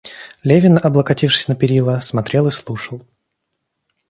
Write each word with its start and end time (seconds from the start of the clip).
Левин, 0.41 0.79
облокотившись 0.81 1.47
на 1.47 1.53
перила, 1.53 1.99
смотрел 1.99 2.47
и 2.47 2.51
слушал. 2.51 3.03